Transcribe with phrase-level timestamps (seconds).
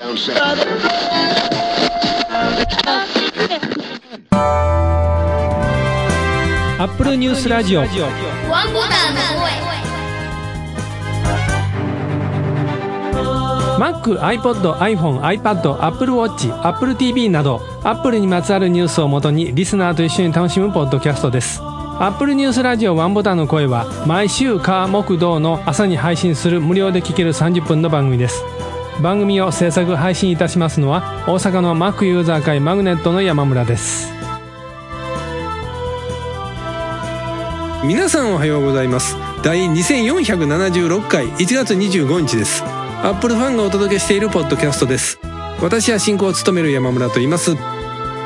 [0.00, 0.04] ア
[6.84, 7.94] ップルニュースラジオワンボ
[8.82, 9.50] タンの声
[13.78, 21.60] Mac、iPod、iPhone、iPad、Apple Watch、Apple TV など Apple にまつわるニュースをもとにリスナーと一緒に楽しむポッドキャストです。
[21.60, 28.44] アップルニュースラジオワンボタンの声は毎週火木道の朝に配信する無料で聴ける30分の番組です
[29.00, 34.12] 番組を制作配信いたしますのは大阪の Mac ユーザー会マグネットの山村です。
[37.84, 39.16] 皆さんおはようございます。
[39.44, 42.64] 第2476回1月25日です。
[42.64, 45.20] アップルファンがお届けしているポッドキャストです。
[45.62, 47.54] 私は進行を務める山村と言います。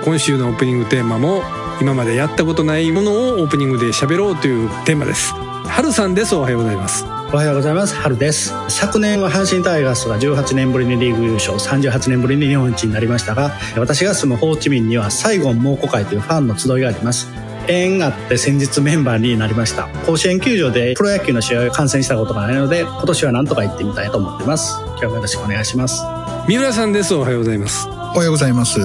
[0.05, 1.43] 今週のオープニングテーマも
[1.83, 5.35] 今までやったことないものをオープニングで喋ろうというテーマです。
[5.69, 6.35] 春さんです。
[6.35, 7.22] おはようございます。
[7.35, 7.95] おはようございます。
[7.95, 8.53] 春です。
[8.69, 17.29] 昨年は阪神タイガースが18年ぶりにリーグ優勝38年ぶりに日本一になりましたが私が住むホーチミンにはサイゴン猛虎会というファンの集いがあります。
[17.69, 19.89] 縁があって先日メンバーになりました。
[20.05, 24.75] 甲子園球場でプロ野球の試合を観戦したことがないので今年は何とか行ってみたいと思ってます。
[24.83, 26.03] 今日もよろしくお願いします。
[26.47, 27.15] 三浦さんです。
[27.15, 27.89] おはようございます。
[27.89, 28.79] おはようございます。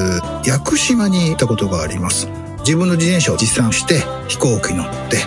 [0.46, 2.30] 屋久島に行ったことがあります。
[2.60, 5.18] 自分の自転車を持参して飛行機に乗って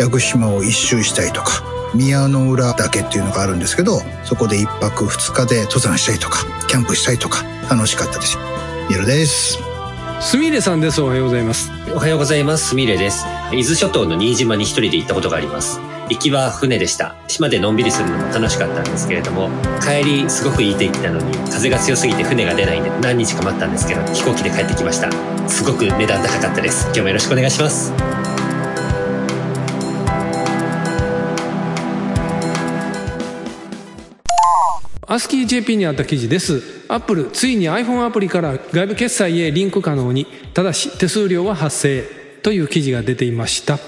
[0.00, 8.36] 屋久島を一周したりとか、宮の浦岳っていうのがあるんですけど、そこで一泊二日で登山したりとか、キャンプしたりとか、楽しかったです。
[8.88, 9.58] ミルです。
[10.20, 12.68] すみれさんですおはようございますおはようございます。
[12.68, 13.26] すみれです。
[13.52, 15.80] 伊豆諸島の新島に一人で行ったことがあります。
[16.08, 17.14] 行きは船でした。
[17.28, 19.50] 島でのんびりするのも楽しかったんですけれども、
[19.80, 25.10] 帰りすごくいい天気なのに、風が強すぎて船が出ないんで何日か待ったんですけど、飛行機で帰ってきました。
[25.48, 26.84] すごく値段高かったです。
[26.86, 28.13] 今日もよろしくお願いします。
[35.14, 36.60] アスキー JP にあった記事です。
[36.88, 42.02] アップル、ついに iPhone アプリから外部決済へリンク可能に、ただし手数料は発生
[42.42, 43.78] という記事が出ていました。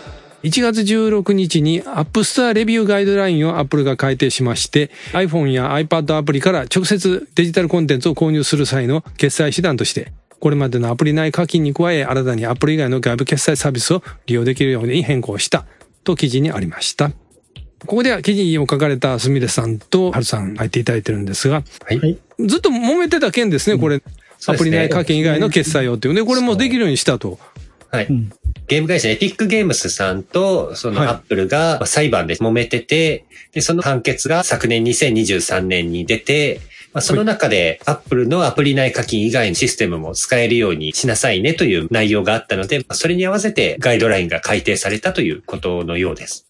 [0.45, 15.67] 1月16日に App Store レビューガイドラインを Apple が改定しまして、iPhone や iPad アプリから直接デジタルコンテンツを購入する際の決済手段として、これまでのアプリ内課金に加え、新たに Apple 以外の外部決済サービスを利用できるように変更した
[16.05, 17.11] と記事にありました。
[17.81, 22.01] ここでは記事に書かれたすみれさんとはるさん入っていただいてるんですが、はい。
[22.01, 24.03] はいずっと揉めてた件ですね、これ。
[24.47, 27.39] アプリ内課金以外の決済用っていうね、これもできるようにしたと。
[27.91, 28.13] はい。
[28.13, 28.31] ん
[28.69, 36.61] ゲーム会社エピックゲームスさんと、そのはいアップルがまあ裁判で揉めてて、で、その判決が昨年2023年に出て、
[36.93, 46.46] まあ、その中でアップルのアプリ内課金以外のシステムも使えるようにしなさいねという内容があったので、まあそれに合わせてガイドラインが改定されたということのようです。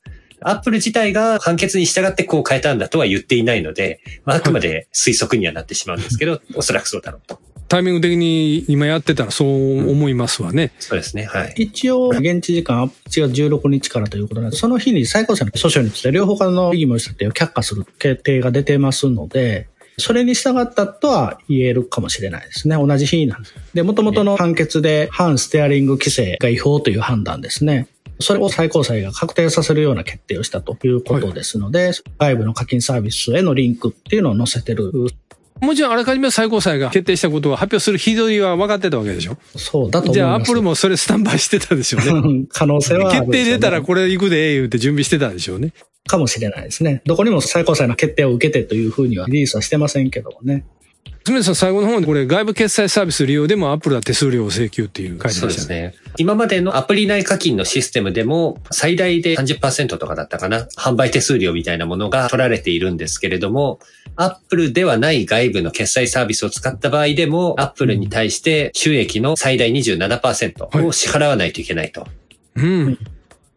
[0.46, 7.40] アップル自体が判決に従ってこう変えたんだとは言っていないので、まあ、あくまで推測にはなってしまうんですけど、 おそらくそうだろうと。
[7.68, 10.70] タイミング的に今やってたらそう思いますわね。
[10.78, 11.24] そうですね。
[11.24, 11.54] はい。
[11.56, 19.66] 一応現地時間1月16日からということなんでその日に最高裁の訴訟について両方からの異議申し立てを却下する決定が出てますので
[19.98, 22.76] それに従ったとは言えるかもしれないですね。
[22.76, 23.54] 同じ日なんです。
[23.74, 27.88] で、元々の判決で反ステアリング規制が違法という判断ですね。
[28.20, 34.90] それを最高裁が確定させるような決定をしたということですので、外部の課金サービスへのリンクっていうのを載せてる。
[35.60, 39.38] もちろんあらかじめ最高裁が決定したことを発表する日取りは分かってたわけでしょ？
[39.56, 40.12] そうだと。
[40.12, 42.08] じゃあアップルもそれスタンバイしてたでしょうね。
[42.10, 45.72] う ん可能性はある決定出たらこれ行くでええ言うて準備してたでしょうね。
[46.06, 47.00] かもしれないですね。
[47.06, 50.64] どこにも最高裁の決定を受けてというふうにはリリースはしてませんけどもね。
[51.24, 55.80] すみれさん最後の方でこれ外部決済サービス利用でもアップルは手数料を請求っていう書いてそうましたね。
[55.90, 56.12] ですね。
[56.18, 60.68] 今までのアプリ内課金のシステムでも最大で30%とかだったかな。
[60.76, 63.80] 販売手数料みたいなものが取られているんですけれども、
[64.14, 72.06] アップルではない外部の決済サービスを使った場合でも、アップルに対して収益の最大27%を支払わないといけないと。
[72.54, 72.98] うん。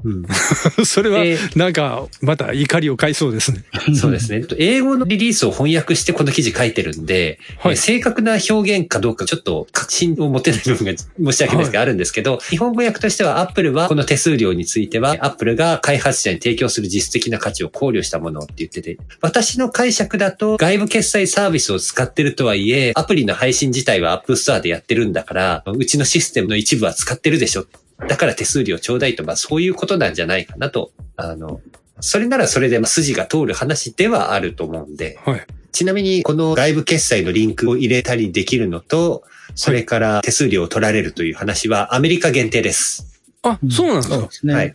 [0.04, 0.24] うん
[0.86, 3.64] それはで、なんか、また怒りを買いそうですね。
[3.96, 4.44] そうですね。
[4.58, 10.98] 英語のリリースを翻訳してこの記事書いてるんで、はいえ正確な表現かどうかちょっと確信を持てない部分が
[11.32, 27.66] 申し訳ないですがあるんですけど、日本語訳としては Apple はこの手数料については Apple が開発者に提供する実質的な価値を考慮したものって言ってて、私の解釈だと外部決済サービスを使ってるとはいえ、アプリの配信自体は App Store でやってるんだから、うちのシステムの一部は使ってるでしょ。
[28.08, 31.62] だから手数料ちょうだいと、まあそういうことなんじゃないかなと、あの、
[32.00, 35.46] それならそれで筋が通る話ではあると思うんで、はい。
[35.72, 39.24] ちなみにこの外部決済のリンクを入れたりできるのと、
[39.54, 43.22] それから手数料を取られるという話はアメリカ限定です。
[43.44, 44.16] あ、そうなんですか？
[44.16, 44.32] そうで。
[44.32, 44.54] すね。
[44.54, 44.74] はい。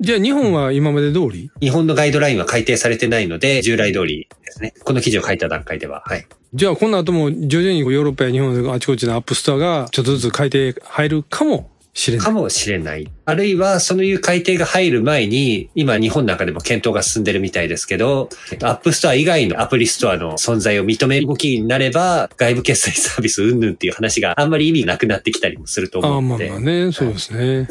[0.00, 1.50] じゃあ日本は今まで通り？
[1.60, 4.74] 日本のガイドラインは改定されてないので、従来通りですね。
[4.84, 6.02] この記事を書いた段階では。
[6.06, 6.26] はい。
[6.54, 12.26] じゃあこの後も徐々にヨーロッパや日本のあちこちの App Store がちょっとずつ改定入るかもしれない。
[12.26, 13.10] かもしれない。
[13.24, 18.28] あるいは、そういう改定が入る前に、今日本の中でも検討が進んでるみたいですけど、
[18.62, 26.50] App Store 以外のアプリストアの存在を認める動きになれば、外部決済サービス云々っていう話があんまり意味なくなってきたりもするとああ、思うので。
[26.50, 27.66] まあまあね、そうですね。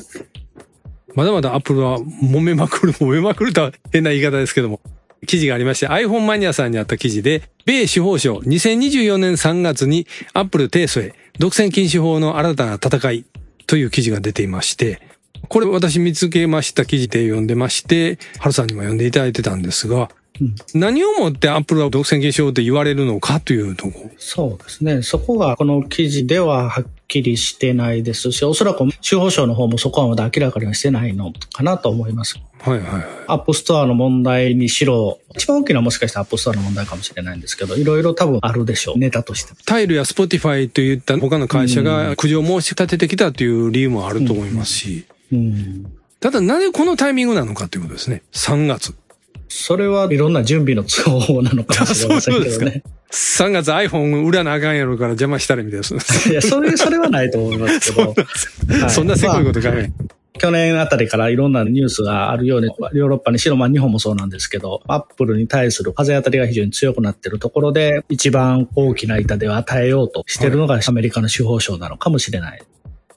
[1.13, 4.81] まだまだアップルは揉めまくる、 揉めまくるとは変な言い方ですけども。
[5.27, 13.25] 記事がありまして iPhone マニアさんにあった記事で、米司法省2024年3月にアップル提訴へ独占禁止法の新たな戦い
[13.68, 15.02] という記事が出ていまして、
[15.48, 20.10] これ私見つけました記事で読んでまして、ハルさんにも読んでいただいてたんですが、
[20.74, 24.12] 何をもってアップルは独占禁止法って言われるのかというところ。
[24.18, 25.02] そうですね。
[25.02, 32.40] そこがこの記事でははっきりしてないですし、おそらく司法省の方もそこはまだ明らかにはしてないのかなと思います。
[32.60, 33.06] はいはいはい。
[33.28, 39.00] App Store の問題にしろ、一番大きなもしかしたら App Store の問題かもしれないんですけど、いろいろ多分あるでしょう。
[39.00, 39.54] ネタとして。
[39.66, 45.92] タイルや Spotify といった他の会社が苦情を申し立ててきたという理由もあると思いますし、うん。
[46.20, 48.24] ただなぜこのタイミングなのかということですね。
[48.34, 48.96] 3月。
[49.48, 52.84] それはいろんな準備の都合なのかもしれませんけどね。
[53.12, 55.96] 3月 iPhone 売らなあかんやろから邪魔したらみたいです。
[56.30, 58.14] いや、それ、それはないと思いますけど。
[58.82, 59.90] はいそんなせこいこと考え。
[60.38, 72.62] 去年あたりからいろんなニュースがあるように、ヨーロッパにしろ、まあ日本もそうなんですけど、アップルに対する風当たりが非常に強くなっているところで、一番大きな痛手を与えようとしているのがアメリカの司法省なのかもしれない。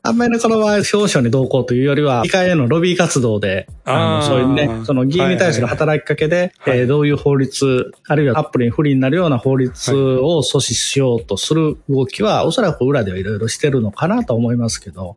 [0.02, 15.16] アメリカの場合、司法省に同行というよりは、議会へのロビー活動で、あのそういうね、その議員に対する働きかけで、はいはいえーどういう法律、あるいはアップルに不利になるような法律を阻止しようとする動きは、おそらく裏ではいろいろしてるのかなと思いますけど、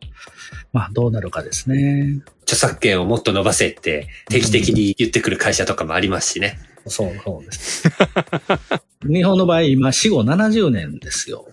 [0.72, 2.20] まあどうなるかですね。
[2.42, 6.58] 著作権をもっと伸ばせって定期的に言ってくる会社とかもありますしね。
[6.86, 7.88] そうそうです。
[9.06, 11.46] 日本の場合、今、死後70年ですよ。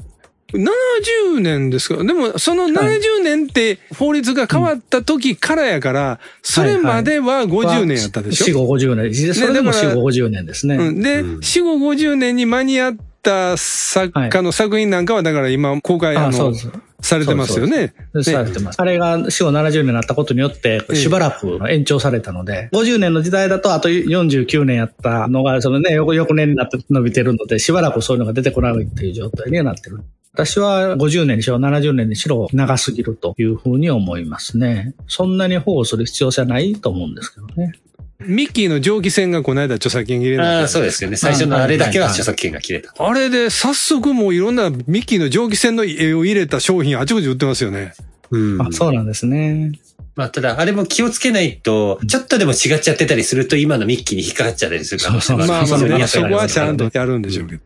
[0.54, 2.04] 70年ですか？
[2.04, 9.34] でも、その70年って法律が変わった時からやから、それまでは50年やったでしょ、死後50年。
[9.34, 10.76] それでも死だから後50年ですね。
[10.76, 16.54] うん、で、うん死後50年に間に合った作家の作品なんかは、だから今公開、あの。
[17.02, 17.94] されてますよね？
[18.24, 18.82] されてます。
[18.82, 30.04] あれが死後70年になったことによって、しばらく延長されたので、50年の時代だとあと49年やったのが、そのね、翌翌年になって伸びてるので、しばらくそういうのが出てこないっていう状態にはなってる。
[30.34, 34.94] 私は50年にしろ70年にしろ長すぎるというふうに思いますね。
[35.08, 37.74] そんなに保護する必要性はないと思うんですけどね。
[38.20, 41.16] ミッキーの蒸気船がこの間著作権切れになああ、ったそうですよね。
[41.16, 42.94] 最初のあれだけは著作権が切れた。
[42.98, 47.94] あれで早速もういろんなミッキーの蒸気船の絵を入れた商品あちこち売ってますよね。
[48.32, 49.72] うんあそうなんですね。
[50.16, 57.62] まあ、ただ、あれも気をつけないと、ちょっとでも違っちゃってたりすると、今のミッキーに引っかかっちゃったりする可能性もあるまあまあそこはちゃんとやるんでしょうけど。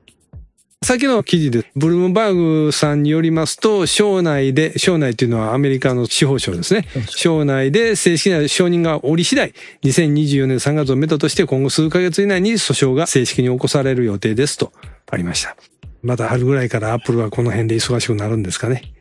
[0.83, 6.85] さっきの記事で、ブルームバーグさんによりますと、省内で、省内っていうのはアメリカの司法省ですね。
[7.07, 9.53] 省内で正式な承認が下り次第、
[9.83, 14.73] 2024年3月をメドとして今後数ヶ月以内に訴訟が正式に起こされる予定ですと
[15.09, 15.55] ありました。
[16.01, 18.92] また春ぐらいからアップルはこの辺で忙しくなるんですかね。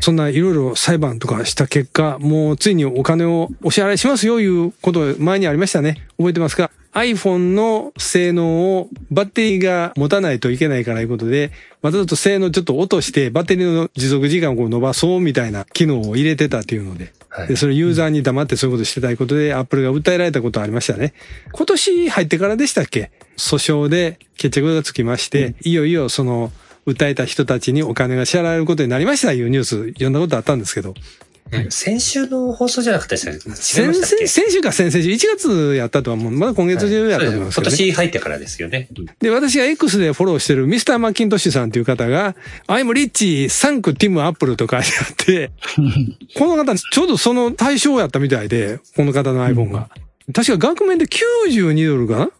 [0.00, 6.06] そんないろいろ裁判とかした結果、もうついにお金をお支払いしますよいうこと前にありましたね。
[6.18, 11.50] 覚えてますか ?iPhone の性能をバッテリーが持たないといけないからいうことで、
[11.82, 17.12] わざと性能ちょっと落としてバッテリーの持続時間をこう伸ばそうみたいな機能を入れてたっていうので。
[17.28, 21.12] はいで、それユーザーに黙ってそういうことしてたいことで、アップルが訴えられたことありましたね。
[21.52, 23.10] 今年入ってからでしたっけ？
[23.36, 26.50] 訴訟で決着がつきまして、いよいよその、
[26.86, 30.94] 訴えた人たちにお金が支払われることになりましたいうニュース読んだことあったんですけど、
[31.70, 37.76] 先週の放送じゃなかったで先週か先々週、1月やったとはもう、まだ今月中やったと思いますけ今どね。
[37.76, 38.88] 年入ってからですよね。
[38.98, 39.06] うん。
[39.20, 42.34] で、私が X でフォローしてるミスター・マッキントッシュさんという方が、
[42.66, 45.52] I'm rich, サンクティム・アップルと書いてあって、
[46.34, 49.88] この方、ちょうどその対象やったみたいで、この方の iPhone が。
[50.32, 52.30] 確か額面で92ドルかな？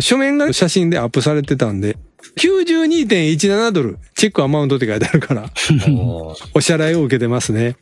[0.00, 1.96] 書面が写真でアップされてたんで、
[2.36, 5.50] 92.17ドル、 check amount って書いてあるから、
[6.54, 7.76] お支払いを受けてますね。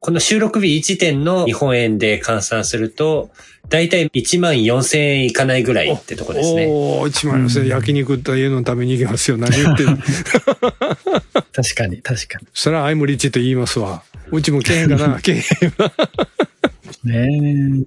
[0.00, 3.30] この収録日時点の日本円で換算すると、
[3.70, 6.66] だいたい1万4000円いかないぐらいってとこですね。
[6.68, 9.38] おー、1万4000円焼肉って家のために行きますよ。
[9.38, 9.96] 何言ってんの
[11.52, 14.02] 確かに、確かそしたら、アイムリッチと言いますわ。
[14.30, 15.92] うちもけえへんかな、けえへんわ。
[17.04, 17.78] に。
[17.80, 17.86] ね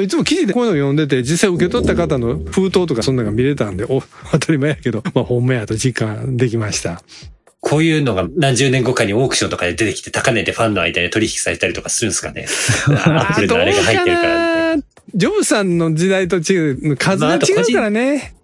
[0.00, 7.02] いつも記事でこういうの読んでて、実際受け取った方の封筒とかそんなのが見れたんで、お、当たり前やけど、まあ本命やと実感できました。
[7.60, 12.46] こういうのが何十年後かにオークションとかで出てきて高値でファンの間で取引されたりとかするんですかね。
[13.06, 14.84] アップルのあれが入ってるからみたいな。
[15.14, 18.34] ジョブズさんの時代と違う、数が違うからね。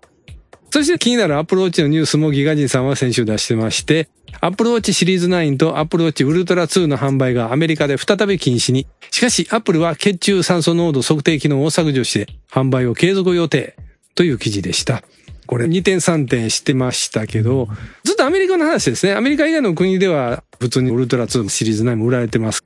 [0.70, 4.08] そして気になるアップルウォッチのニュースも GIGAZINE さんは先週出してまして、
[4.40, 8.86] アップルウォッチシリーズ9とアップルウォッチウルトラ2の販売がアメリカで再び禁止に。
[9.10, 13.76] しかし、アップルは血中酸素濃度測定機能を削除して販売を継続予定
[14.14, 15.02] という記事でした。
[15.46, 17.68] これ二転三転してましたけど、
[18.04, 19.14] ずっとアメリカの話ですね。
[19.14, 22.62] アメリカ以外の国では普通にウルトラ2シリーズ9も売られてます。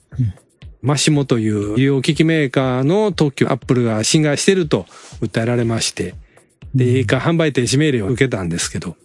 [0.83, 4.87] マシモという医療機器メーカーの特許アップルが侵害してると
[5.21, 6.15] 訴えられまして、
[6.75, 8.97] で、いいか販売停止命令を受けたんですけど、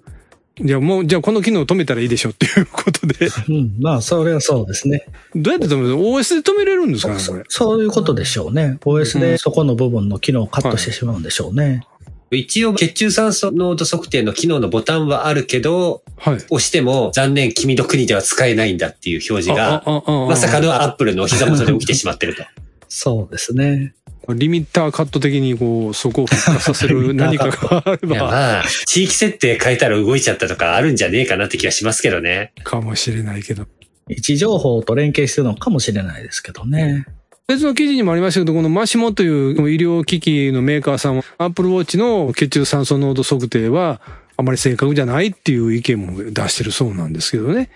[0.60, 3.76] じゃあもう、じゃあこの機能を止めたらいいでしょっていうことで、うん。
[3.80, 5.06] まあ、それはそうですね。
[5.36, 7.14] どうやって止める ?OS で止めれるんですか？
[7.14, 7.44] ね、これ。
[7.48, 8.80] そういうことでしょうね。
[8.84, 11.84] OS でそこの部分の機能をカットしてしまうんでしょうね。
[12.32, 16.36] 一応、血中酸素濃度測定の機能のボタンはあるけど、はい。
[16.50, 22.44] 押しても残念君の国では使えないんだっていう表示が、まさかのアップルのお膝元で起きてしまってると。
[22.90, 23.94] そうですね。
[24.34, 32.52] リミッターカット的にこう、そこを復活させる何かがあれば、 まあ、地域設定変えたら動いちゃったとかあるんじゃねえかなって気がしますけどね。
[32.64, 33.68] かもしれないけど。
[34.10, 37.06] 位置情報と連携してるのかもしれないですけどね。
[37.48, 44.02] 別の記事にもありましたけど、このマシモという医療機器のメーカーさんは、アップルウォッチの血中酸素濃度測定は、
[44.36, 47.70] あまり正確じゃないっていう意見も出してるそうなんですけどね。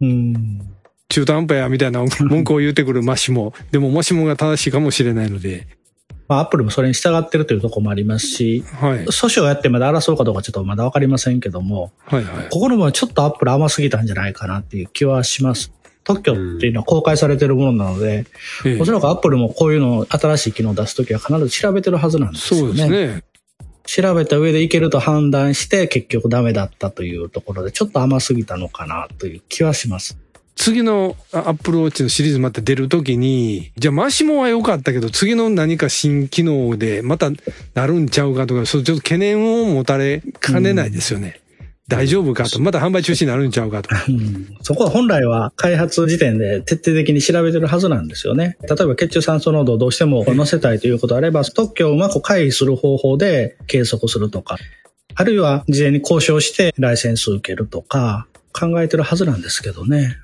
[0.00, 0.60] うん。
[1.10, 3.52] 中途半端やみたいな文句を言ってくるマシモ。
[3.70, 5.66] でもマシモが正しいかもしれないので。
[6.28, 9.04] まあ、アップルもそれに従ってるというところもありますし、はい。
[9.06, 12.48] 訴訟をやってまだ争うかどうかちょっとまだわかりませんけども、はいはい。
[12.50, 15.72] ここの部分はちょっとアップル甘すぎたんじゃないかなっていう気はします。
[16.04, 18.26] 特許っていうのは公開されてるものなので、
[18.64, 23.24] ええおそらくアップルもこういうの新しい機能を出すときは必ず調べてるはずなんですよそうですね。
[23.84, 30.16] 調べた上でいけると判断して結局ダメだったというところでちょっと甘すぎたのかなという気はします。
[30.56, 37.30] 次のアップルウォッチのシリーズまた出るときに、じゃあマシモは良かったけど、次の何か新機能でまた
[37.74, 41.40] なるんちゃうかとか、そうちょっと懸念を持たれかねないですよね。
[41.88, 42.60] 大丈夫かと。
[42.60, 43.88] また販売中止になるんちゃうかと。
[44.08, 48.56] うんそこは本来は開発時点で徹底的に調べてるはずなんですよね。
[48.62, 54.56] 例えば血中酸素濃度をどうしても載せたいということであれば、特許をうまく回避する方法で計測するとか、
[55.16, 60.16] あるいは事前に交渉してライセンスを受けるとか、考えてるはずなんですけどね。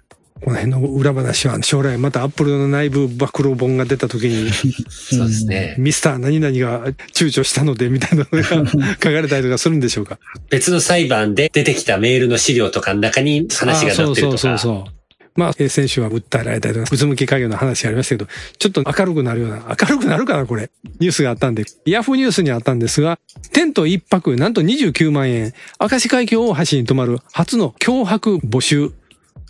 [0.44, 4.50] この辺の裏話は将来またアップルの内部暴露本が出た時に、
[4.88, 5.74] そうですね。
[5.78, 10.18] ミスター何々が躊躇したのでみたいなのが書かれたりとかするんでしょうか？
[10.50, 14.58] 別の裁判で出てきたメールの資料とかの中に話が載ってるとあそうそうか。
[14.58, 14.92] そうそう。
[15.38, 20.70] まあ、えー先週は訴えられたりとか、うつむき家業の話がありましたけど、ちょっと明るくなるような、明るくなるかな、これ。
[20.98, 23.18] ニュースがあったんで、ヤフーニュースにあったんですが、
[23.52, 28.92] テント一泊、なんと29万円、明石海峡大橋に泊まる初の脅迫募集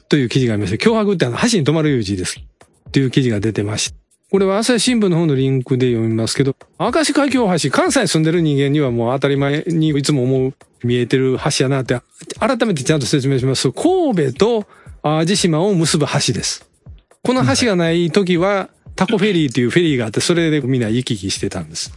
[0.08, 2.40] という記事がありまして、脅迫ってあの、橋に泊まるいう字です。
[2.92, 4.06] という記事が出てまして。
[4.28, 12.00] これは朝日新聞の方のリンクで読みますけど、明石海峡橋、関西に住んでる人間にはもう当たり前にいつも思う、見えてる橋やなって、
[12.40, 14.66] 改めてちゃんと説明します、神戸と
[15.02, 16.68] 淡路島を結ぶ橋です。
[17.22, 21.92] この橋がない時は、タコフェリーっていうフェリーがあって、それでみんな行き来してたんです。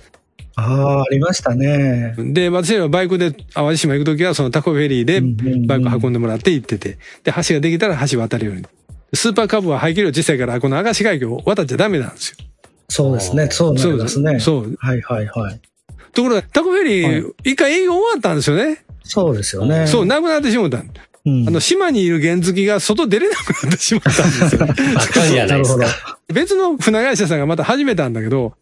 [0.60, 2.14] ああ、ありましたね。
[2.18, 5.22] で、私らはバイクで淡路島行く時は、そのタコフェリーで
[5.66, 8.66] バイク運んでもらって行ってて、で、橋ができたら橋渡るように。
[9.14, 12.38] スーパーカブは排気量小さいから、この明石海峡を渡っちゃダメなんですよ。
[12.90, 13.50] そうですね。
[13.52, 14.40] そうなりますね。
[14.40, 14.76] そう。
[14.80, 15.62] はいはいはい。
[16.14, 18.84] ところが、タコフェリはー、一回営業終わったんですよね。
[19.04, 19.88] そうですよね。
[19.88, 20.84] そう、なくなってしまった。
[21.26, 21.48] うん。
[21.48, 24.66] あの、島にいる原付が外出れなくなってしまったんですよ。
[24.66, 26.20] バカじゃないですか。
[26.34, 28.54] 別の船会社さんがまた始めたんだけど、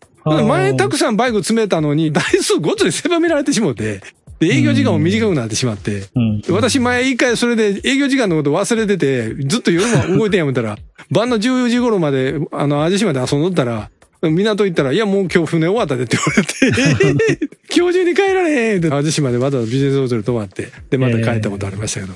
[0.43, 4.01] 前たくさんバイク詰めたのに、台数ごつに狭められてしもて、
[4.39, 6.41] で、営業時間も短くなってしまって、うん。
[6.49, 10.77] 私前一回それで営業時間のこと忘れてて、ずっと夜も動いてんやめたら、
[11.09, 13.89] 晩の10時頃まで、あの、淡路島で遊んどったら、
[14.21, 22.13] 港行ったら、いやもう今日船終わったでって言われて、 今日中に帰られへんって、淡路島でわざわざビジネスホテル泊まって、で、また帰ったことありましたけど。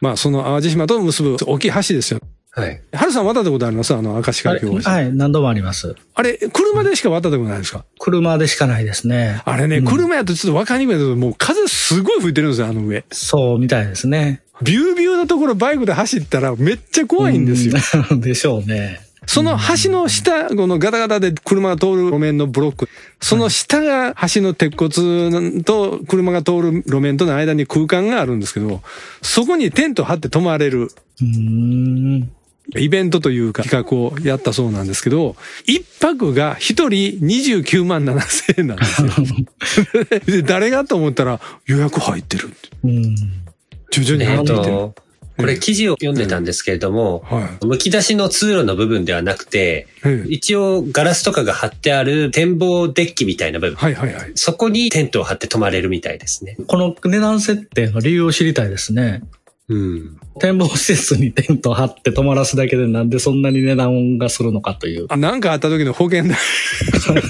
[0.00, 2.20] まあ、その淡路島と結ぶ大きい橋ですよ。
[2.54, 2.82] はい。
[2.92, 3.94] ハルさん渡ったことあります？
[3.94, 4.90] あの、明石あれ海峡大橋。
[4.90, 5.96] はい、何度もあります。
[6.14, 7.84] あれ、車でしか渡ったことないですか？
[7.98, 9.40] 車でしかないですね。
[9.46, 13.04] あれね、車やとちょっと分かりにくいけど、もう風すごい吹いてるんですよ、あの上。
[13.10, 14.42] そうみたいですね。
[14.62, 17.74] ビュービューのところバイクで走ったらめっちゃ怖いんですよ。
[18.10, 18.20] うん。
[18.20, 19.00] でしょうね。
[19.24, 22.88] その橋の下、このガタガタで車が通る路面のブロック。
[23.20, 28.82] その下が橋の鉄骨と車が通る路面との間に空間があるんですけど、
[29.22, 30.90] そこにテント張って泊まれる
[31.20, 32.30] うーん。
[32.76, 35.36] イベントというか企画をやったそうなんですけど、
[35.66, 39.08] 一泊が一人29万7千円なんですよ。
[40.26, 42.56] で誰がと思ったら予約入ってるって。
[42.84, 43.16] うん。
[43.90, 44.62] 徐々に入ってきてる。
[44.64, 44.94] と、
[45.36, 50.08] これ記事を読んでたんですけれども、は剥き出しの通路の部分ではなくて、い。
[50.08, 53.76] ええ一応ガラスとかが貼ってある展望デッキみたいな部分。
[53.76, 54.32] はいはいはい。
[54.34, 56.56] そこにテントを張って泊まれるみたいですね。
[56.66, 59.22] この値段設定の理由を知りたいですね。
[59.72, 60.18] うん。
[60.40, 65.06] 展望施設にテントを張って泊まらすだけでなんでそんなに値段がするのかという。
[65.08, 66.36] あ、なんかあった時の保険だ。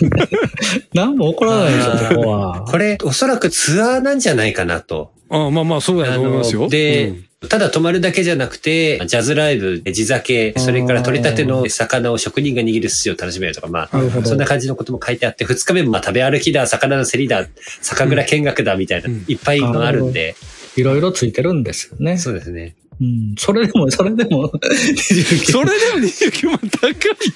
[0.95, 2.65] 何も起こらないでしょ、そこは。
[2.69, 5.13] これ、おそらくツアーなんじゃないかなと。
[5.31, 6.69] あまあまあ、そうだと思いますよ。
[6.69, 17.47] で、うんただ泊まるだけじゃなくて、ジャズライブ、地酒、それから取れたての魚を職人が握る寿司を楽しめるとか、まあ、そんな感じのことも書いてあって、二日目もまあ食べ歩きだ、魚の競りだ、
[17.81, 20.37] 酒蔵見学だみたいな、うんいっぱいのあるんで、
[20.77, 22.19] いろいろついてるんですよね。
[22.19, 22.75] そうですね。
[23.01, 23.35] うん。
[23.37, 26.89] それでも、それでも、 29それでも29万高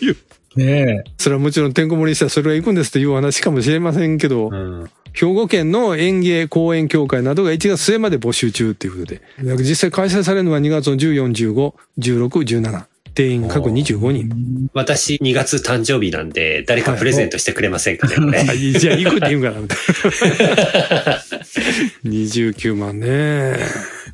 [0.03, 0.15] いよ。
[0.57, 1.11] ねえ。
[1.19, 4.91] それはもちろんてんこ盛りしたらそれが行くんですというお話かもしれませんけど、うん。
[5.13, 9.23] 兵庫県の園芸公園協会などが1月末まで募集中っていうことで、
[9.63, 12.29] 実際開催されるのは2月の14、15、16、
[12.61, 12.85] 17。
[13.17, 14.69] 定員各25人。
[14.75, 19.79] 私、2月誕生日なんで、誰かプレゼントしてくれませんかね、これあいいじゃあ行くって言うんかな、みたい
[21.09, 21.23] な。
[22.05, 23.57] 29万ね。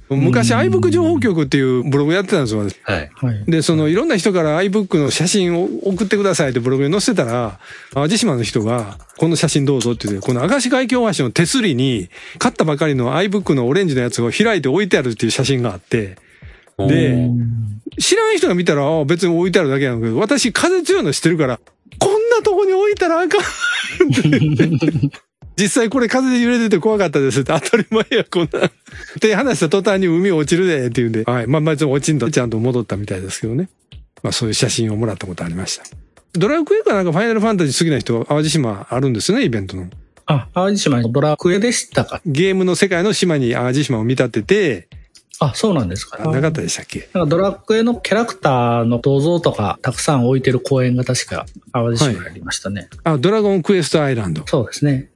[0.09, 2.61] 昔 iBook 情報局っていうブログやってたんですよ。
[2.61, 3.11] 私はい。
[3.14, 3.44] はい。
[3.50, 7.59] で、そのいろんな人から iBook の写真を送ってくださいってブログに載せてたら、
[7.94, 16.16] 淡路島の人が、この写真どうぞって言って、この明石海峡大橋の手すりに、買ったばかりの iBook のオレンジのやつを開いて置いてあるっていう写真があって、
[16.88, 17.28] で、
[17.98, 21.60] 知らん人が見たら、あ別に置いてあるだけなんだけど、私風強いの知ってるから、
[21.98, 23.40] こんなとこに置いたらあかん
[25.56, 28.66] 実際これ風で揺れてて怖かったですって当たり前や、こんな。
[28.66, 28.70] っ
[29.20, 31.46] て話した途端に海落ちるでって言うんで、はい。
[31.46, 33.68] まあまあ、落ちんとちゃんと戻ったみたいですけどね。
[34.22, 35.84] まあそういう写真をもらったことありました。
[36.32, 39.88] ドラクエかなんかファイナルファンタジー好きな人、淡路島あるんですよね、イベントの。
[40.26, 42.22] あ、淡路島のドラクエでしたか。
[42.24, 44.88] ゲームの世界の島に淡路島を見立てて、
[45.42, 46.18] あ、そうなんですか。
[46.20, 47.08] あなかったでしたっけ？
[47.14, 52.88] なんかドラクエのキャラクターの銅像とかたくさん置いてる公園が確か淡路島にありましたね。
[53.04, 54.46] あ、ドラゴンクエストアイランド。
[54.46, 55.08] そうですね。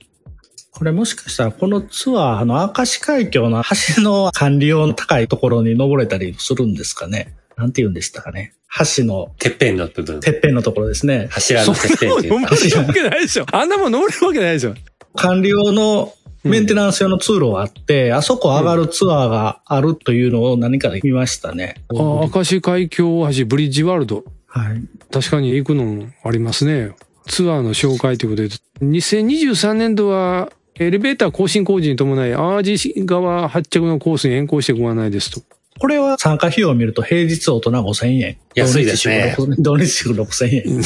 [0.72, 3.62] これもしかしたらこのツアー、あの、明石海峡の
[3.96, 7.34] 橋の管理用の高いところに登れたりするんですかね。
[7.56, 8.52] なんて言うんでしたかね。
[8.96, 10.20] 橋のてっぺんの部分。
[10.20, 11.28] てっぺんのところですね。
[11.30, 12.50] 柱のてっぺんっていうか。
[12.52, 13.46] 登れるわけないでしょ。
[13.50, 14.74] あんなもん登れるわけないでしょ。
[15.14, 16.12] 管理用の
[16.46, 21.76] メンテナンス用の通路があって、あそこ上がるツアーがあるというのを何かで見ましたね。
[21.90, 24.24] あ、明石海峡大橋ブリッジワールド。
[24.46, 24.82] はい。
[25.12, 26.94] 確かに行くのありますね。
[27.26, 28.48] ツアーの紹介ということで、
[28.84, 35.40] 2023年度はエレベーター更新工事に伴い、淡路川発着のコースに変更してご案内ですと。
[35.78, 38.38] これは参加費用を見ると平日大人5000円。
[38.54, 40.82] 安いですね土日祝6000円。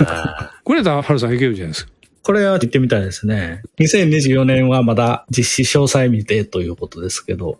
[0.00, 1.92] あ これだハルさん行けるじゃないですか。
[2.28, 3.62] これは行ってみたいですね。
[3.78, 7.58] 2024年はまだ実施詳細未定ということですけど。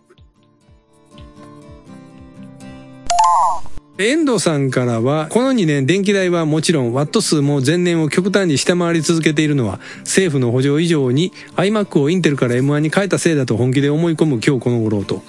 [3.96, 15.22] 遠藤さんからは、この2年電気代はもちろんワット数も前年を極端に下回り続けているのは、政府の補助以上に iMac をインテルから M1 に変えたせいだと本気で思い込む今日この頃と、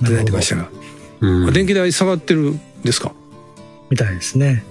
[0.00, 0.68] いただいてましたが。
[1.20, 3.12] ーうんあ電気代下がってるんですか？
[3.88, 4.64] みたいですね。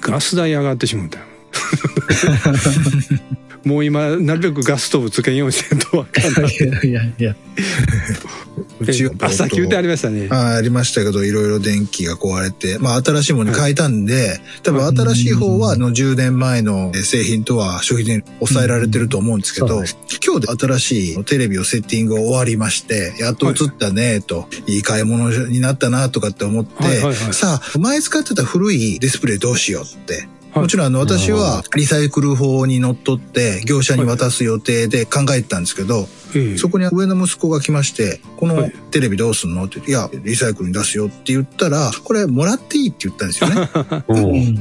[0.00, 1.24] ガス代上がってしまったよ。
[3.66, 6.54] もう今、なるべくガスストーブつけんようにしてんとわかんない。
[6.54, 7.36] いやいやいや。
[8.78, 10.28] うちはあ、さっき言ってありましたね。
[10.30, 19.90] あありましたけど、いろいろ電気が壊れて、まあ新しいものに変えたんで、多分新しい方はあの10年前の製品とは消費電力抑えられてると思うんですけどそうで、
[20.24, 30.28] 今日で新しいテレビをセッティングが終わりまして、やっと映ったねと、いい買い物になったなとかって思ってはいはいはい、さあ、前使ってた古いディスプレイどうしようって。
[30.56, 39.64] はいもちろんあの私はリサイクル法にのっとって業者に渡す予定で考えてたんですけど、ええそこに上の息子が来まして、このはいテレビどうすんの？
[39.64, 43.68] って言って、いや、リサイクルに出すよって言ったら、これもらっていいって言ったんですよね。
[44.08, 44.14] お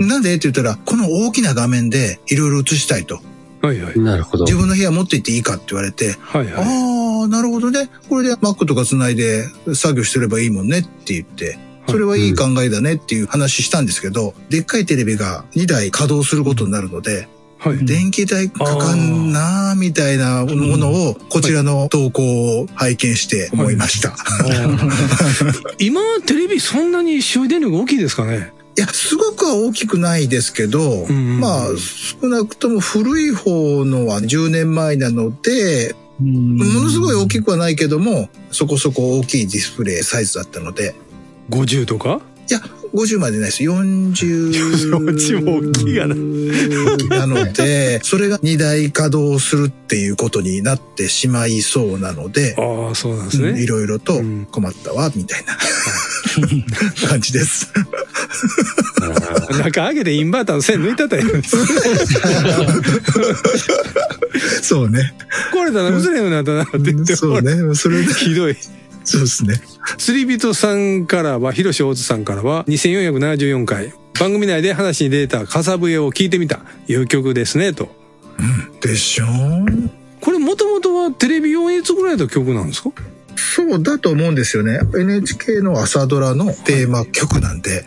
[0.03, 0.35] なんで？
[0.35, 3.21] って言ったら、この大きな画面でいろいろ映したいと。
[3.61, 4.01] はいはいー。
[4.01, 4.43] なるほど。
[4.43, 6.53] 自分の部屋持って行っていいかって言われて、はいはい。
[6.65, 7.89] ああ、なるほどね。
[8.09, 17.85] これで Mac とか繋いで作業してればいいもんねって言って、それはいい考えだねっていう話したんですけど、でっかいテレビが2台稼働することになるので、はい。
[17.85, 24.15] 電気代かかんなーみたいなものを、こちらの投稿を拝見して思いました。
[25.79, 28.53] 今、テレビそんなに消費電力大きいですかね？
[28.77, 31.67] いや、すごくは大きくないですけど、んまあ、
[32.21, 40.93] 少なくとも古い方のは10年前なので、もものすごい大きくはないけども、そこそこ大きいディスプレイサイズだったので、
[41.49, 42.21] 50とか？
[42.49, 42.59] いや、
[42.93, 43.63] 50までないです。
[43.63, 44.51] 40。
[44.89, 46.15] 40も大きいがな
[47.25, 53.65] なので、 それが2台稼働するっていうことになってしまいそうなので、ああ、そうなんですうんいね。
[53.65, 55.57] ろいろとうん困ったわ、みたいな
[57.09, 57.67] 感じです。
[59.63, 61.43] 中上げてインバーターの線抜いたったらええのに
[64.61, 65.13] そうね。
[65.53, 67.75] 壊れたら映れんようになったなって言って、そうね。
[67.75, 68.55] それで、ひどい。
[69.05, 69.61] そうですね。
[69.97, 73.93] 釣り人さんからは、広瀬大津さんからは、2474回。
[74.19, 76.61] 番組内で話に出た笠笛を聞いてみた。
[76.87, 77.89] いう曲ですね、と。
[78.81, 79.25] でしょ
[80.21, 82.91] これもともとはテレビ用に作られた曲なんですか？
[83.35, 84.79] そうだと思うんですよね。
[84.97, 87.85] NHK の朝ドラのテーマ曲なんで、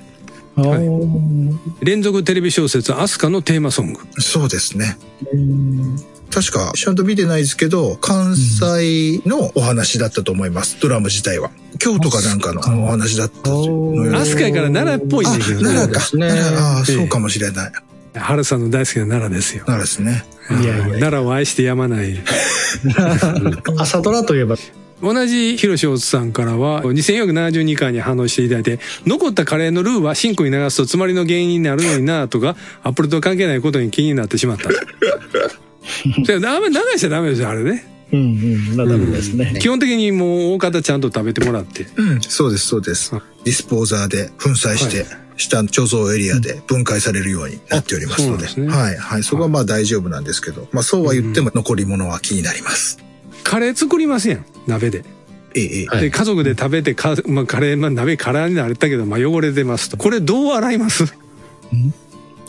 [0.57, 4.01] あはいー連続テレビ小説アスカのテーマソング。
[4.19, 4.97] そうですね。
[6.31, 10.79] 確か、ちゃんと見てないですけど、関西のお話だったと思います。
[10.81, 11.51] ドラマ自体は。
[11.79, 15.63] 京都かなんかのお話だったのようなアスカやから奈良っぽいんあ、だけどね。
[15.63, 16.01] 奈良か。
[16.11, 17.73] 奈良ああ、ええそうかもしれない。
[18.15, 19.65] 原さんの大好きな奈良ですよ。
[19.65, 20.25] 奈良ですね。
[20.63, 22.19] いやいや奈良を愛してやまない。
[23.79, 24.57] 朝ドラといえば、
[25.03, 34.71] 同じ広瀬さんからは、2472回に反応していただいて、残ったカレーのルーはシンクに流すと詰まりの原因になるのになとか、アップルと関係ないことに気になってしまった。
[36.47, 37.85] あんまり流しちゃダメですよ、あれね。
[38.11, 39.59] うんうん、なダメですね。
[39.61, 41.87] 基本的にもう大方ちゃんと食べてもらって。
[41.97, 43.23] うん、そうです、そうですあ。
[43.45, 45.05] ディスポーザーで粉砕して、
[45.37, 48.45] 下の貯蔵エリアで分解されるようになっておりますので。
[48.45, 49.23] ですねはい、はい。
[49.23, 52.99] そこはまあ大丈夫なんですけど、まあそうは言っても残り物は気になります。
[53.45, 55.05] カレー作りますやん、鍋で。
[55.55, 59.97] ええ、で、家族で食べてか、まあ、カレー、まあ、鍋空になれたけど、まあ、汚れてますと。
[59.97, 61.05] これどう洗います？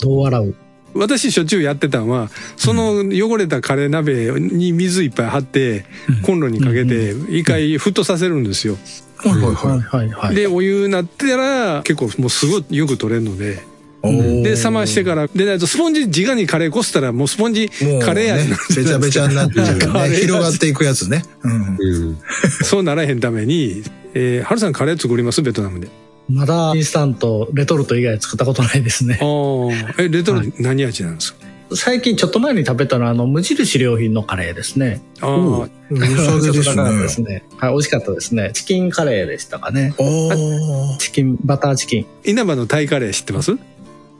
[0.02, 0.56] どう洗う？
[0.93, 5.86] 私しょっちゅうやってたんは、その汚れたカレー鍋に水いっぱい張って、
[6.23, 8.78] コンロにかけて、一回沸騰させるんですよ。
[9.17, 9.82] はいはいははいい。
[9.82, 10.36] はいはい。
[10.36, 13.60] で、お湯になったら、結構もうすごいよく取れるので、
[14.02, 17.69] で、冷ましてから、でないとスポンジ、直にカレーこしたら、もうスポンジ
[18.02, 19.80] カレー味ねなんですよべちゃべちゃになってるね。
[19.80, 21.23] カレー味広がっていくやつね。
[21.43, 21.78] うん。
[21.78, 22.17] うん。
[22.63, 25.41] そうならへんために、えー、はるさんカレー作ります？
[25.41, 25.89] ベトナムで。
[26.29, 29.25] まだインスタント、レトルト以外作ったことないですねあ。
[29.25, 30.01] あ。
[30.01, 31.39] え、レトルト何味なんですか、
[31.73, 35.01] 最近ちょっと前に食べたのは、あの、無印良品のカレーですね。
[35.21, 36.63] ああ、良さげで
[37.09, 37.27] すね。
[37.27, 37.43] ね。
[37.57, 38.51] はい、美味しかったですね。
[38.53, 39.93] チキンカレーでしたかね。
[40.99, 42.05] チキン、バターチキン。
[42.23, 43.57] 稲葉のタイカレー知ってます？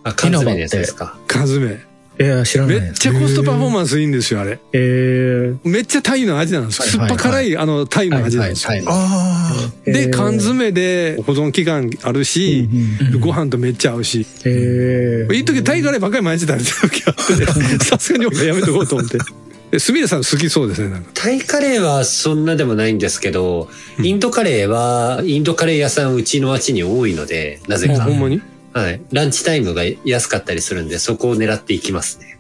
[0.04, 1.18] あ、缶詰ですか。
[1.28, 1.89] 缶詰。
[2.20, 2.90] いや、知らないめ。
[2.90, 4.60] っちゃコストパフォーマンスいいんですよ、あれ。
[4.74, 6.88] えー、めっちゃタイの味なんですよ。
[6.88, 8.72] 酸っぱ辛い、あの、タイの味なんですよ。
[9.86, 12.68] で、えー缶詰で保存期間あるし、
[13.22, 14.26] ご飯とめっちゃ合うし。
[14.44, 19.18] えー、一時タイカレーばっかり毎日食べてる時あって、 さすがに俺やめとこうと思って。
[19.72, 21.12] で、すみれさん好きそうですね、なんか。
[21.14, 23.70] タイカレーはそんなでもないんですけど、
[24.04, 28.12] インドカレーは、インドカレー屋さんうちの町に多いので、なぜかあほ。
[28.12, 28.42] んまに？
[28.74, 29.02] はい。
[29.12, 32.38] ランチタイムが安かったりするんで、そこを狙っていきますね。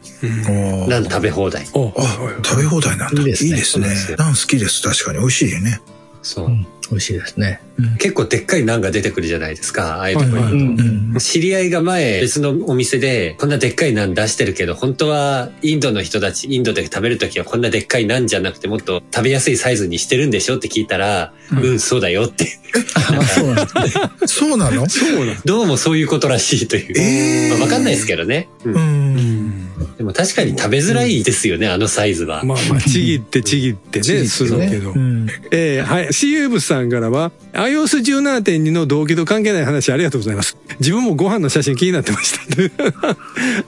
[0.88, 0.90] ー。
[0.90, 1.66] ラン食べ放題。
[1.74, 2.02] おあ、
[2.46, 3.22] 食べ放題なんだ。
[3.22, 4.18] いいですねですねそうなんですよ。
[4.18, 4.82] ナン好きです。
[4.82, 5.82] 確かに美味しいよね。
[6.22, 6.46] そう。
[6.46, 6.50] う。
[6.50, 7.62] ん、美味しいですね。
[7.98, 11.20] 結構でっかいナンが出てくるじゃないですか、ああいうところに。
[11.20, 22.60] 知り合いが前別のお店でこんなでっかいナン出してるけど本当はインドの人たちインドで食べるときはこんなでっかいナンじゃなくてもっと食べやすいサイズにしてるんでしょって聞いたらうん、そうだよって。
[22.96, 24.00] あ、そうなん です。
[24.00, 24.12] ね。
[24.26, 24.86] そうなの。
[25.46, 27.50] どうもそういうことらしいという、えー。
[27.50, 28.76] まあ、わかんないですけどね、うん。
[28.76, 29.69] うん。
[30.00, 34.98] でも確かに食べづらいですよね、あのサイズは、まあまあ、ちぎってちぎってね、するけどう。
[34.98, 35.28] ん。
[35.52, 36.14] えー、はい。
[36.14, 40.56] シーウブさんからは、iOS17.2 の動機と関係ない話ありがとうございます。
[40.80, 43.18] 自分もご飯の写真気になってました。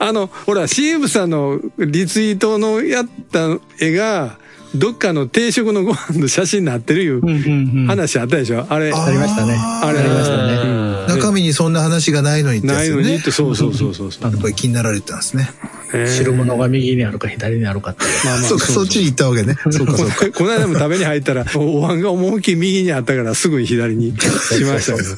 [0.00, 4.38] あの、ほら、シーウブさんのリツイートのやった絵が、
[4.74, 7.86] どっかの定食のご飯の写真になってるいう。
[7.86, 8.66] 話あったでしょ？
[8.68, 12.88] あれ、ありましたねあれありましたねうん中身にそんな話がないのにってやない。
[12.88, 14.30] のにって、そうそうそうそうそう。
[14.30, 15.50] やっぱり気になられてたんですね。
[15.92, 18.10] ね汁物が右にあるか左にあるかっていう。
[18.24, 19.56] まあまあそうか、そっちに行ったわけね。
[19.70, 20.38] そうか、そうか。
[20.38, 25.08] この間も食べに入ったら、お椀が思いっきり右にあったから、すぐに左にしましたけど。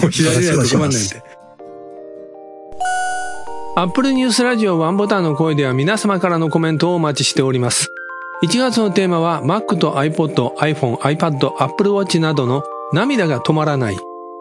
[0.00, 1.22] もう左にはと困んないんで。
[3.76, 7.90] アップルニュースラジオワンボタンの声では皆様からのコメントをお待ちしております。
[8.42, 13.96] 1月のテーマは Mac と iPod、iPhone、iPad、Apple Watch などの涙が止まらない。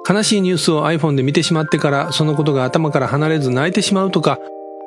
[0.08, 4.40] 悲しいニュースを iPhone で見てしまってからそのことが頭から離れず泣いてしまうとか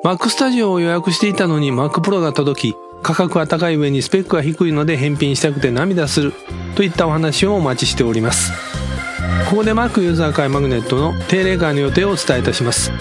[0.03, 6.33] Mac Studio を予約していたのに Mac Pro が届き価格は高い上にスペックが低いので返品したくて涙する
[6.75, 8.74] といったお話をお待ちしております
[9.49, 12.91] ここで Mac ユーザー会マグネットの定例会の予定をお伝えいたします。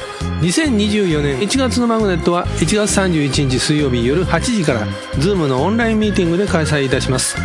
[0.41, 7.37] 2024年1月のマグネットは1月31日水曜日夜8時から Zoom のオンラインミーティングで開催いたします。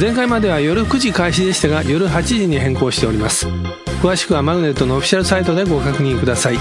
[0.00, 3.48] 前回までは夜9時開始でしたが夜8時に変更しております。
[4.00, 6.58] 詳しくはマグネットのオフィシャルサイトでご確認ください。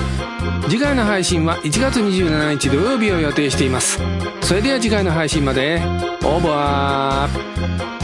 [0.68, 4.00] 次回の配信は1月27日土曜日を予定しています。
[4.42, 5.82] それでは次回の配信まで。
[6.24, 7.95] オーバー。